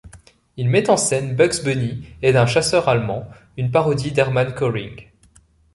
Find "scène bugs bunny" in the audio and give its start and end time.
0.97-2.07